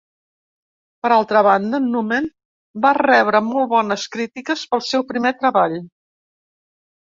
Per 1.05 1.11
altra 1.17 1.43
banda, 1.47 1.81
Numen 1.89 2.31
va 2.87 2.95
rebre 3.01 3.43
molt 3.53 3.71
bones 3.77 4.09
crítiques 4.19 4.67
pel 4.75 4.85
seu 4.91 5.09
primer 5.15 5.37
treball. 5.45 5.81